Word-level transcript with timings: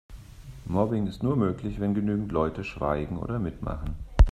Mobbing 0.65 1.05
ist 1.05 1.21
nur 1.21 1.35
möglich, 1.35 1.79
wenn 1.79 1.93
genügend 1.93 2.31
Leute 2.31 2.63
schweigen 2.63 3.19
oder 3.19 3.37
mitmachen. 3.37 3.95